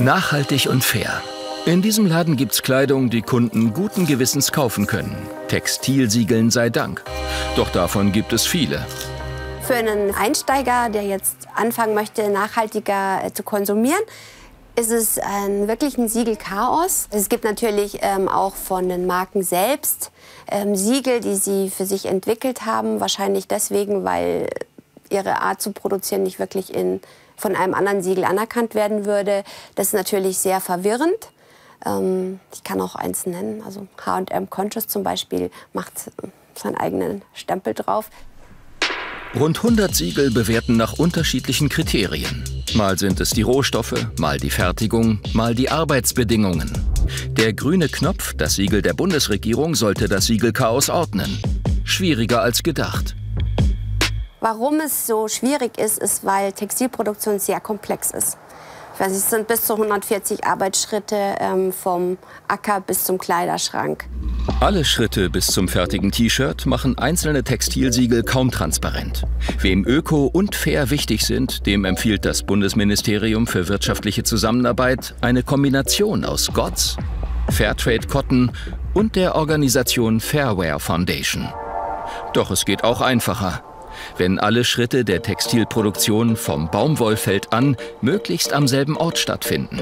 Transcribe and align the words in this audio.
Nachhaltig 0.00 0.66
und 0.66 0.82
fair. 0.82 1.22
In 1.66 1.80
diesem 1.80 2.06
Laden 2.06 2.36
gibt's 2.36 2.62
Kleidung, 2.62 3.10
die 3.10 3.22
Kunden 3.22 3.72
guten 3.72 4.06
Gewissens 4.06 4.50
kaufen 4.50 4.88
können. 4.88 5.16
Textilsiegeln 5.46 6.50
sei 6.50 6.68
Dank. 6.68 7.04
Doch 7.54 7.70
davon 7.70 8.10
gibt 8.10 8.32
es 8.32 8.44
viele. 8.44 8.84
Für 9.62 9.74
einen 9.74 10.12
Einsteiger, 10.12 10.88
der 10.88 11.04
jetzt 11.04 11.46
anfangen 11.54 11.94
möchte, 11.94 12.28
nachhaltiger 12.28 13.24
äh, 13.24 13.32
zu 13.32 13.44
konsumieren, 13.44 14.02
ist 14.74 14.90
es 14.90 15.18
ein, 15.20 15.68
wirklich 15.68 15.96
ein 15.96 16.08
Siegelchaos. 16.08 17.06
Es 17.12 17.28
gibt 17.28 17.44
natürlich 17.44 18.00
ähm, 18.02 18.28
auch 18.28 18.56
von 18.56 18.88
den 18.88 19.06
Marken 19.06 19.44
selbst 19.44 20.10
ähm, 20.50 20.74
Siegel, 20.74 21.20
die 21.20 21.36
sie 21.36 21.70
für 21.70 21.86
sich 21.86 22.06
entwickelt 22.06 22.66
haben. 22.66 22.98
Wahrscheinlich 22.98 23.46
deswegen, 23.46 24.02
weil 24.02 24.48
ihre 25.08 25.40
Art 25.40 25.62
zu 25.62 25.70
produzieren 25.70 26.24
nicht 26.24 26.40
wirklich 26.40 26.74
in, 26.74 27.00
von 27.36 27.56
einem 27.56 27.74
anderen 27.74 28.02
Siegel 28.02 28.24
anerkannt 28.24 28.74
werden 28.74 29.04
würde. 29.04 29.44
Das 29.74 29.88
ist 29.88 29.94
natürlich 29.94 30.38
sehr 30.38 30.60
verwirrend. 30.60 31.30
Ähm, 31.84 32.40
ich 32.52 32.64
kann 32.64 32.80
auch 32.80 32.94
eins 32.94 33.26
nennen. 33.26 33.62
Also 33.64 33.86
H&M 34.04 34.50
Conscious 34.50 34.86
zum 34.86 35.02
Beispiel 35.02 35.50
macht 35.72 35.92
seinen 36.54 36.76
eigenen 36.76 37.22
Stempel 37.32 37.74
drauf. 37.74 38.10
Rund 39.34 39.56
100 39.58 39.92
Siegel 39.92 40.30
bewerten 40.30 40.76
nach 40.76 40.92
unterschiedlichen 40.92 41.68
Kriterien. 41.68 42.44
Mal 42.74 42.98
sind 42.98 43.20
es 43.20 43.30
die 43.30 43.42
Rohstoffe, 43.42 44.06
mal 44.16 44.38
die 44.38 44.50
Fertigung, 44.50 45.18
mal 45.32 45.56
die 45.56 45.70
Arbeitsbedingungen. 45.70 46.70
Der 47.30 47.52
grüne 47.52 47.88
Knopf, 47.88 48.34
das 48.34 48.54
Siegel 48.54 48.80
der 48.80 48.94
Bundesregierung, 48.94 49.74
sollte 49.74 50.08
das 50.08 50.26
Siegelchaos 50.26 50.88
ordnen. 50.88 51.40
Schwieriger 51.82 52.42
als 52.42 52.62
gedacht. 52.62 53.16
Warum 54.46 54.78
es 54.80 55.06
so 55.06 55.26
schwierig 55.26 55.78
ist, 55.78 55.98
ist, 55.98 56.22
weil 56.22 56.52
Textilproduktion 56.52 57.38
sehr 57.38 57.60
komplex 57.60 58.10
ist. 58.10 58.36
Weiß, 58.98 59.10
es 59.10 59.30
sind 59.30 59.48
bis 59.48 59.64
zu 59.64 59.72
140 59.72 60.44
Arbeitsschritte 60.44 61.16
ähm, 61.40 61.72
vom 61.72 62.18
Acker 62.46 62.82
bis 62.82 63.04
zum 63.04 63.16
Kleiderschrank. 63.16 64.04
Alle 64.60 64.84
Schritte 64.84 65.30
bis 65.30 65.46
zum 65.46 65.66
fertigen 65.66 66.12
T-Shirt 66.12 66.66
machen 66.66 66.98
einzelne 66.98 67.42
Textilsiegel 67.42 68.22
kaum 68.22 68.50
transparent. 68.50 69.22
Wem 69.60 69.86
Öko 69.86 70.26
und 70.26 70.54
Fair 70.54 70.90
wichtig 70.90 71.24
sind, 71.24 71.64
dem 71.64 71.86
empfiehlt 71.86 72.26
das 72.26 72.42
Bundesministerium 72.42 73.46
für 73.46 73.68
wirtschaftliche 73.68 74.24
Zusammenarbeit 74.24 75.14
eine 75.22 75.42
Kombination 75.42 76.26
aus 76.26 76.52
GOTS, 76.52 76.98
Fairtrade 77.48 78.06
Cotton 78.08 78.52
und 78.92 79.16
der 79.16 79.36
Organisation 79.36 80.20
Fairwear 80.20 80.80
Foundation. 80.80 81.48
Doch 82.34 82.50
es 82.50 82.66
geht 82.66 82.84
auch 82.84 83.00
einfacher 83.00 83.64
wenn 84.16 84.38
alle 84.38 84.64
Schritte 84.64 85.04
der 85.04 85.22
Textilproduktion 85.22 86.36
vom 86.36 86.70
Baumwollfeld 86.70 87.52
an 87.52 87.76
möglichst 88.00 88.52
am 88.52 88.68
selben 88.68 88.96
Ort 88.96 89.18
stattfinden. 89.18 89.80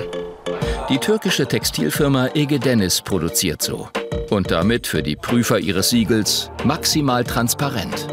Die 0.88 0.98
türkische 0.98 1.46
Textilfirma 1.46 2.28
Ege 2.34 2.58
Dennis 2.58 3.00
produziert 3.02 3.62
so 3.62 3.88
und 4.30 4.50
damit 4.50 4.86
für 4.86 5.02
die 5.02 5.16
Prüfer 5.16 5.58
ihres 5.58 5.90
Siegels 5.90 6.50
maximal 6.64 7.24
transparent. 7.24 8.06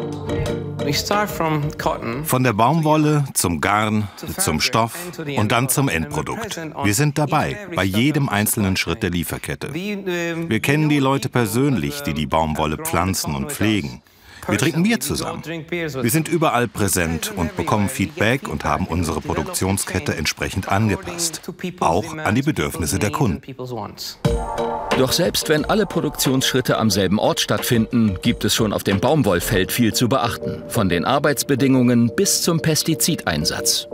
Von 2.23 2.43
der 2.43 2.53
Baumwolle 2.53 3.25
zum 3.33 3.61
Garn, 3.61 4.07
zum 4.37 4.59
Stoff 4.59 4.95
und 5.37 5.51
dann 5.51 5.69
zum 5.69 5.87
Endprodukt. 5.87 6.59
Wir 6.83 6.93
sind 6.93 7.17
dabei, 7.17 7.67
bei 7.75 7.83
jedem 7.83 8.27
einzelnen 8.27 8.75
Schritt 8.75 9.03
der 9.03 9.11
Lieferkette. 9.11 9.73
Wir 9.73 10.59
kennen 10.61 10.89
die 10.89 10.99
Leute 10.99 11.29
persönlich, 11.29 12.01
die 12.01 12.13
die 12.13 12.25
Baumwolle 12.25 12.77
pflanzen 12.77 13.35
und 13.35 13.51
pflegen. 13.51 14.01
Wir 14.49 14.57
trinken 14.57 14.83
Bier 14.83 14.99
zusammen. 14.99 15.43
Wir 15.45 16.09
sind 16.09 16.27
überall 16.27 16.67
präsent 16.67 17.31
und 17.35 17.55
bekommen 17.55 17.89
Feedback 17.89 18.47
und 18.47 18.63
haben 18.63 18.85
unsere 18.85 19.21
Produktionskette 19.21 20.15
entsprechend 20.15 20.69
angepasst. 20.69 21.41
Auch 21.79 22.17
an 22.17 22.35
die 22.35 22.41
Bedürfnisse 22.41 22.99
der 22.99 23.11
Kunden. 23.11 23.41
Doch 24.97 25.11
selbst 25.11 25.49
wenn 25.49 25.65
alle 25.65 25.85
Produktionsschritte 25.85 26.77
am 26.77 26.89
selben 26.89 27.19
Ort 27.19 27.39
stattfinden, 27.39 28.17
gibt 28.21 28.43
es 28.43 28.53
schon 28.55 28.73
auf 28.73 28.83
dem 28.83 28.99
Baumwollfeld 28.99 29.71
viel 29.71 29.93
zu 29.93 30.09
beachten. 30.09 30.63
Von 30.67 30.89
den 30.89 31.05
Arbeitsbedingungen 31.05 32.11
bis 32.15 32.41
zum 32.41 32.59
Pestizideinsatz. 32.61 33.87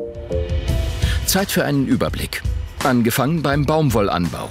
Zeit 1.25 1.51
für 1.51 1.63
einen 1.63 1.87
Überblick. 1.87 2.41
Angefangen 2.83 3.41
beim 3.41 3.65
Baumwollanbau. 3.65 4.49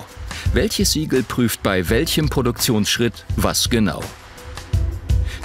Welches 0.52 0.92
Siegel 0.92 1.22
prüft 1.22 1.62
bei 1.62 1.88
welchem 1.88 2.28
Produktionsschritt 2.28 3.24
was 3.36 3.70
genau? 3.70 4.02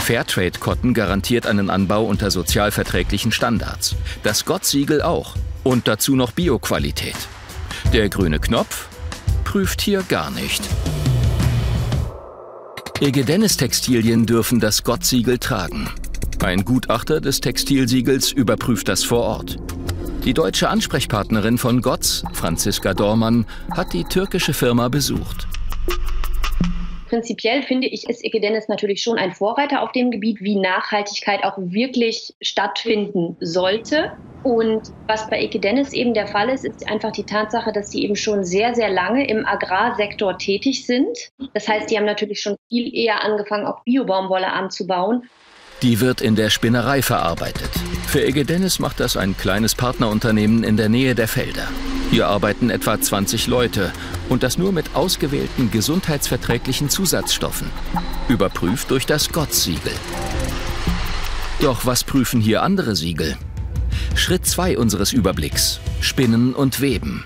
Fairtrade 0.09 0.57
Cotton 0.59 0.95
garantiert 0.95 1.45
einen 1.45 1.69
Anbau 1.69 2.03
unter 2.03 2.31
sozialverträglichen 2.31 3.31
Standards. 3.31 3.95
Das 4.23 4.43
Gott-Siegel 4.43 5.03
auch. 5.03 5.35
Und 5.63 5.87
dazu 5.87 6.15
noch 6.15 6.31
Bioqualität. 6.31 7.13
Der 7.93 8.09
grüne 8.09 8.39
Knopf 8.39 8.87
prüft 9.43 9.81
hier 9.81 10.01
gar 10.01 10.31
nicht. 10.31 10.63
Egedenis 12.99 13.55
Textilien 13.55 14.25
dürfen 14.25 14.59
das 14.59 14.83
Gott-Siegel 14.83 15.37
tragen. 15.37 15.91
Ein 16.41 16.65
Gutachter 16.65 17.21
des 17.21 17.39
Textilsiegels 17.39 18.31
überprüft 18.31 18.87
das 18.87 19.03
vor 19.03 19.21
Ort. 19.21 19.57
Die 20.25 20.33
deutsche 20.33 20.69
Ansprechpartnerin 20.69 21.59
von 21.59 21.83
Gotts, 21.83 22.23
Franziska 22.33 22.95
Dormann, 22.95 23.45
hat 23.69 23.93
die 23.93 24.05
türkische 24.05 24.55
Firma 24.55 24.87
besucht. 24.87 25.47
Prinzipiell 27.09 27.63
finde 27.63 27.87
ich, 27.87 28.07
ist 28.07 28.23
Ekedenis 28.23 28.67
natürlich 28.67 29.01
schon 29.01 29.17
ein 29.17 29.33
Vorreiter 29.33 29.81
auf 29.81 29.91
dem 29.91 30.11
Gebiet, 30.11 30.41
wie 30.41 30.55
Nachhaltigkeit 30.55 31.43
auch 31.43 31.57
wirklich 31.57 32.35
stattfinden 32.39 33.35
sollte. 33.39 34.05
Und 34.43 34.87
was 35.07 35.27
bei 35.27 35.41
Ekedenis 35.41 35.91
eben 35.91 36.13
der 36.13 36.27
Fall 36.27 36.49
ist, 36.49 36.63
ist 36.63 36.87
einfach 36.87 37.11
die 37.11 37.25
Tatsache, 37.25 37.73
dass 37.73 37.89
sie 37.89 38.03
eben 38.03 38.15
schon 38.15 38.43
sehr, 38.43 38.75
sehr 38.75 38.89
lange 38.89 39.27
im 39.27 39.45
Agrarsektor 39.45 40.37
tätig 40.37 40.85
sind. 40.85 41.31
Das 41.53 41.67
heißt, 41.67 41.89
die 41.89 41.97
haben 41.97 42.05
natürlich 42.05 42.41
schon 42.41 42.55
viel 42.69 42.95
eher 42.95 43.23
angefangen, 43.23 43.65
auch 43.65 43.83
Biobaumwolle 43.83 44.47
anzubauen. 44.53 45.27
Die 45.81 46.01
wird 46.01 46.19
in 46.19 46.35
der 46.35 46.49
Spinnerei 46.49 47.01
verarbeitet. 47.01 47.69
Für 48.05 48.21
Egedenis 48.25 48.79
macht 48.79 48.99
das 48.99 49.15
ein 49.15 49.37
kleines 49.37 49.75
Partnerunternehmen 49.75 50.65
in 50.65 50.75
der 50.75 50.89
Nähe 50.89 51.15
der 51.15 51.29
Felder. 51.29 51.69
Hier 52.11 52.27
arbeiten 52.27 52.69
etwa 52.69 52.99
20 52.99 53.47
Leute 53.47 53.93
und 54.27 54.43
das 54.43 54.57
nur 54.57 54.73
mit 54.73 54.93
ausgewählten 54.95 55.71
gesundheitsverträglichen 55.71 56.89
Zusatzstoffen. 56.89 57.69
Überprüft 58.27 58.91
durch 58.91 59.05
das 59.05 59.31
Gott-Siegel. 59.31 59.93
Doch 61.61 61.85
was 61.85 62.03
prüfen 62.03 62.41
hier 62.41 62.61
andere 62.61 62.97
Siegel? 62.97 63.37
Schritt 64.15 64.45
2 64.45 64.77
unseres 64.77 65.13
Überblicks. 65.13 65.79
Spinnen 66.01 66.55
und 66.55 66.81
Weben. 66.81 67.23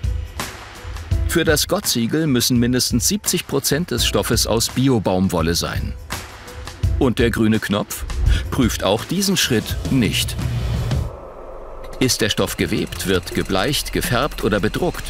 Für 1.26 1.42
das 1.42 1.66
Gott-Siegel 1.66 2.28
müssen 2.28 2.58
mindestens 2.58 3.08
70 3.08 3.48
Prozent 3.48 3.90
des 3.90 4.06
Stoffes 4.06 4.46
aus 4.46 4.68
Biobaumwolle 4.68 5.56
sein. 5.56 5.92
Und 7.00 7.18
der 7.18 7.30
grüne 7.30 7.58
Knopf 7.58 8.04
prüft 8.54 8.84
auch 8.84 9.04
diesen 9.04 9.36
Schritt 9.36 9.64
nicht. 9.90 10.36
Ist 11.98 12.20
der 12.20 12.30
Stoff 12.30 12.56
gewebt, 12.56 13.08
wird 13.08 13.34
gebleicht, 13.34 13.92
gefärbt 13.92 14.44
oder 14.44 14.60
bedruckt. 14.60 15.02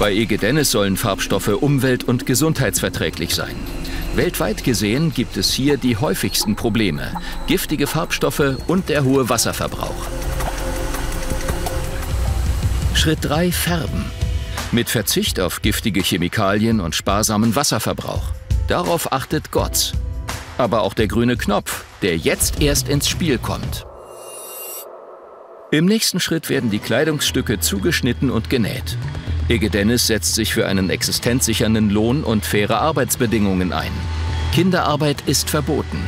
Bei 0.00 0.12
EG 0.12 0.38
Dennis 0.38 0.72
sollen 0.72 0.96
Farbstoffe 0.96 1.52
umwelt- 1.62 2.02
und 2.02 2.26
gesundheitsverträglich 2.26 3.32
sein. 3.32 3.54
Weltweit 4.16 4.64
gesehen 4.64 5.14
gibt 5.14 5.36
es 5.36 5.52
hier 5.52 5.76
die 5.76 5.98
häufigsten 5.98 6.56
Probleme. 6.56 7.12
Giftige 7.46 7.86
Farbstoffe 7.86 8.56
und 8.66 8.88
der 8.88 9.04
hohe 9.04 9.28
Wasserverbrauch. 9.28 10.08
Schritt 12.94 13.20
3 13.22 13.52
Färben. 13.52 14.04
Mit 14.72 14.90
Verzicht 14.90 15.38
auf 15.38 15.62
giftige 15.62 16.00
Chemikalien 16.00 16.80
und 16.80 16.96
sparsamen 16.96 17.54
Wasserverbrauch. 17.54 18.32
Darauf 18.66 19.12
achtet 19.12 19.52
Gotts. 19.52 19.92
Aber 20.60 20.82
auch 20.82 20.92
der 20.92 21.08
grüne 21.08 21.38
Knopf, 21.38 21.84
der 22.02 22.18
jetzt 22.18 22.60
erst 22.60 22.90
ins 22.90 23.08
Spiel 23.08 23.38
kommt. 23.38 23.86
Im 25.70 25.86
nächsten 25.86 26.20
Schritt 26.20 26.50
werden 26.50 26.68
die 26.68 26.80
Kleidungsstücke 26.80 27.60
zugeschnitten 27.60 28.30
und 28.30 28.50
genäht. 28.50 28.98
Ege 29.48 29.70
Dennis 29.70 30.06
setzt 30.06 30.34
sich 30.34 30.52
für 30.52 30.66
einen 30.66 30.90
existenzsichernden 30.90 31.88
Lohn 31.88 32.22
und 32.22 32.44
faire 32.44 32.78
Arbeitsbedingungen 32.78 33.72
ein. 33.72 33.90
Kinderarbeit 34.52 35.22
ist 35.24 35.48
verboten. 35.48 36.04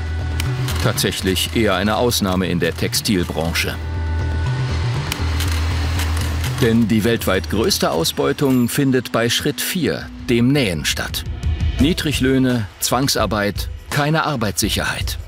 Tatsächlich 0.82 1.56
eher 1.56 1.74
eine 1.74 1.96
Ausnahme 1.96 2.46
in 2.48 2.60
der 2.60 2.76
Textilbranche. 2.76 3.74
Denn 6.60 6.88
die 6.88 7.04
weltweit 7.04 7.48
größte 7.48 7.90
Ausbeutung 7.90 8.68
findet 8.68 9.12
bei 9.12 9.30
Schritt 9.30 9.62
4, 9.62 10.10
dem 10.28 10.48
Nähen, 10.52 10.84
statt. 10.84 11.24
Niedriglöhne, 11.80 12.66
Zwangsarbeit, 12.80 13.70
keine 13.92 14.24
Arbeitssicherheit. 14.24 15.18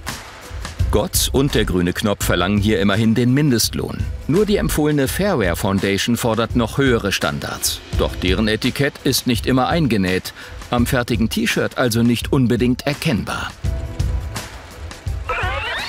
Gotts 0.91 1.29
und 1.29 1.55
der 1.55 1.65
grüne 1.65 1.93
Knopf 1.93 2.25
verlangen 2.25 2.59
hier 2.59 2.81
immerhin 2.81 3.15
den 3.15 3.35
Mindestlohn. 3.35 3.99
Nur 4.27 4.47
die 4.47 4.57
empfohlene 4.57 5.07
Fairwear 5.07 5.57
Foundation 5.57 6.17
fordert 6.17 6.57
noch 6.57 6.79
höhere 6.79 7.13
Standards. 7.13 7.81
Doch 7.99 8.15
deren 8.17 8.49
Etikett 8.49 8.95
ist 9.05 9.27
nicht 9.27 9.47
immer 9.47 9.69
eingenäht, 9.69 10.33
am 10.71 10.87
fertigen 10.87 11.29
T-Shirt 11.29 11.79
also 11.79 12.03
nicht 12.03 12.33
unbedingt 12.33 12.87
erkennbar. 12.87 13.53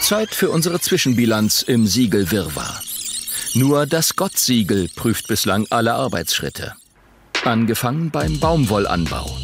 Zeit 0.02 0.36
für 0.36 0.50
unsere 0.50 0.80
Zwischenbilanz 0.80 1.62
im 1.62 1.88
Siegelwirrwarr. 1.88 2.82
Nur 3.54 3.86
das 3.86 4.16
Gott-Siegel 4.16 4.90
prüft 4.96 5.28
bislang 5.28 5.66
alle 5.70 5.94
Arbeitsschritte. 5.94 6.74
Angefangen 7.44 8.12
beim 8.12 8.40
Baumwollanbau. 8.40 9.38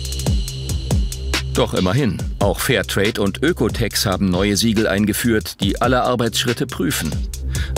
Doch 1.53 1.73
immerhin, 1.73 2.17
auch 2.39 2.59
Fairtrade 2.59 3.21
und 3.21 3.43
Ökotex 3.43 4.05
haben 4.05 4.29
neue 4.29 4.55
Siegel 4.55 4.87
eingeführt, 4.87 5.59
die 5.61 5.81
alle 5.81 6.03
Arbeitsschritte 6.03 6.65
prüfen. 6.65 7.11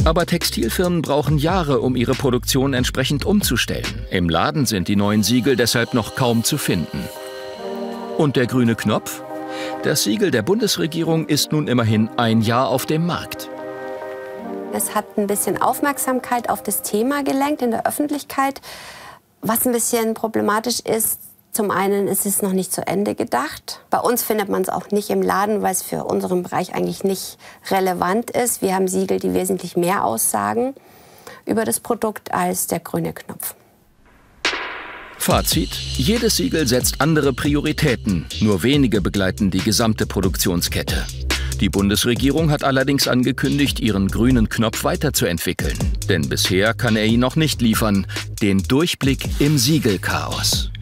Aber 0.05 0.27
Textilfirmen 0.27 1.01
brauchen 1.01 1.39
Jahre, 1.39 1.81
um 1.81 1.95
ihre 1.95 2.13
Produktion 2.13 2.73
entsprechend 2.73 3.25
umzustellen. 3.25 4.05
Im 4.11 4.29
Laden 4.29 4.67
sind 4.67 4.87
die 4.89 4.95
neuen 4.95 5.23
Siegel 5.23 5.55
deshalb 5.55 5.95
noch 5.95 6.15
kaum 6.15 6.43
zu 6.43 6.59
finden. 6.59 6.99
Und 8.17 8.35
der 8.35 8.45
grüne 8.45 8.75
Knopf? 8.75 9.23
Das 9.81 10.03
Siegel 10.03 10.29
der 10.29 10.43
Bundesregierung 10.43 11.27
ist 11.27 11.51
nun 11.51 11.67
immerhin 11.67 12.09
ein 12.15 12.41
Jahr 12.41 12.69
auf 12.69 12.85
dem 12.85 13.07
Markt. 13.07 13.49
Es 14.71 14.93
hat 14.93 15.17
ein 15.17 15.25
bisschen 15.25 15.59
Aufmerksamkeit 15.59 16.49
auf 16.49 16.61
das 16.61 16.83
Thema 16.83 17.23
gelenkt 17.23 17.63
in 17.63 17.71
der 17.71 17.87
Öffentlichkeit. 17.87 18.61
Was 19.41 19.65
ein 19.65 19.73
bisschen 19.73 20.13
problematisch 20.13 20.79
ist, 20.79 21.19
zum 21.53 21.69
einen 21.69 22.07
ist 22.07 22.25
es 22.25 22.41
noch 22.41 22.51
nicht 22.51 22.73
zu 22.73 22.85
Ende 22.85 23.13
gedacht. 23.13 23.79
Bei 23.91 23.99
uns 23.99 24.23
findet 24.23 24.49
man 24.49 24.63
es 24.63 24.69
auch 24.69 24.89
nicht 24.89 25.11
im 25.11 25.21
Laden, 25.21 25.61
weil 25.61 25.71
es 25.71 25.83
für 25.83 26.03
unseren 26.03 26.41
Bereich 26.41 26.73
eigentlich 26.73 27.03
nicht 27.03 27.37
relevant 27.69 28.31
ist. 28.31 28.63
Wir 28.63 28.73
haben 28.73 28.87
Siegel, 28.87 29.19
die 29.19 29.33
wesentlich 29.33 29.77
mehr 29.77 30.03
aussagen 30.03 30.73
über 31.45 31.63
das 31.63 31.79
Produkt 31.79 32.33
als 32.33 32.67
der 32.67 32.79
grüne 32.79 33.13
Knopf. 33.13 33.53
Fazit. 35.19 35.73
Jedes 35.95 36.37
Siegel 36.37 36.67
setzt 36.67 36.99
andere 36.99 37.33
Prioritäten. 37.33 38.25
Nur 38.41 38.63
wenige 38.63 38.99
begleiten 38.99 39.51
die 39.51 39.61
gesamte 39.61 40.05
Produktionskette. 40.05 41.05
Die 41.61 41.69
Bundesregierung 41.69 42.49
hat 42.49 42.63
allerdings 42.63 43.07
angekündigt, 43.07 43.79
ihren 43.79 44.09
grünen 44.09 44.49
Knopf 44.49 44.83
weiterzuentwickeln. 44.83 45.77
Denn 46.09 46.27
bisher 46.27 46.73
kann 46.73 46.97
er 46.97 47.05
ihn 47.05 47.21
noch 47.21 47.35
nicht 47.35 47.61
liefern. 47.61 48.07
Den 48.41 48.63
Durchblick 48.63 49.29
im 49.39 49.57
Siegelchaos. 49.57 50.72